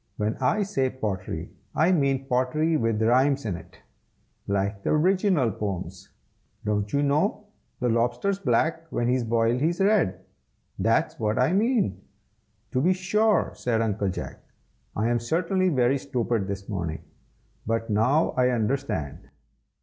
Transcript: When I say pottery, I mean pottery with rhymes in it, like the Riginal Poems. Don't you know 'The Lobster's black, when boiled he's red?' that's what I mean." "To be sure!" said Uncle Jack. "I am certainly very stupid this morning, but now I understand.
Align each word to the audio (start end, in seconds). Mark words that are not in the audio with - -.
When 0.17 0.35
I 0.37 0.63
say 0.63 0.89
pottery, 0.89 1.51
I 1.75 1.91
mean 1.91 2.25
pottery 2.25 2.75
with 2.75 2.99
rhymes 3.03 3.45
in 3.45 3.55
it, 3.55 3.81
like 4.47 4.81
the 4.81 4.97
Riginal 4.97 5.51
Poems. 5.51 6.09
Don't 6.65 6.91
you 6.91 7.03
know 7.03 7.45
'The 7.79 7.89
Lobster's 7.89 8.39
black, 8.39 8.87
when 8.91 9.15
boiled 9.29 9.61
he's 9.61 9.79
red?' 9.79 10.19
that's 10.79 11.19
what 11.19 11.37
I 11.37 11.53
mean." 11.53 12.01
"To 12.71 12.81
be 12.81 12.93
sure!" 12.93 13.51
said 13.53 13.79
Uncle 13.79 14.09
Jack. 14.09 14.39
"I 14.95 15.07
am 15.07 15.19
certainly 15.19 15.69
very 15.69 15.99
stupid 15.99 16.47
this 16.47 16.67
morning, 16.67 17.03
but 17.67 17.91
now 17.91 18.31
I 18.31 18.49
understand. 18.49 19.29